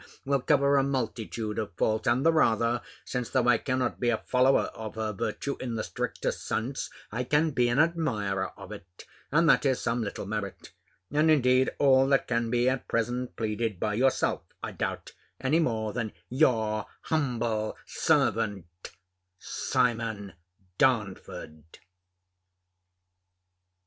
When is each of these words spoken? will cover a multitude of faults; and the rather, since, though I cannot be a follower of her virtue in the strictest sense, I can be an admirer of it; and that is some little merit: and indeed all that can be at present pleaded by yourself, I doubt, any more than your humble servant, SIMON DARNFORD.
will 0.25 0.39
cover 0.41 0.77
a 0.77 0.83
multitude 0.83 1.59
of 1.59 1.73
faults; 1.75 2.07
and 2.07 2.25
the 2.25 2.33
rather, 2.33 2.81
since, 3.05 3.29
though 3.29 3.47
I 3.47 3.59
cannot 3.59 3.99
be 3.99 4.09
a 4.09 4.17
follower 4.17 4.63
of 4.73 4.95
her 4.95 5.13
virtue 5.13 5.57
in 5.59 5.75
the 5.75 5.83
strictest 5.83 6.43
sense, 6.43 6.89
I 7.11 7.23
can 7.23 7.51
be 7.51 7.69
an 7.69 7.77
admirer 7.77 8.49
of 8.57 8.71
it; 8.71 9.05
and 9.31 9.47
that 9.47 9.63
is 9.63 9.79
some 9.79 10.01
little 10.01 10.25
merit: 10.25 10.71
and 11.11 11.29
indeed 11.29 11.69
all 11.77 12.07
that 12.07 12.27
can 12.27 12.49
be 12.49 12.67
at 12.67 12.87
present 12.87 13.35
pleaded 13.35 13.79
by 13.79 13.93
yourself, 13.93 14.41
I 14.63 14.71
doubt, 14.71 15.11
any 15.39 15.59
more 15.59 15.93
than 15.93 16.13
your 16.29 16.87
humble 17.01 17.77
servant, 17.85 18.89
SIMON 19.37 20.33
DARNFORD. 20.79 21.61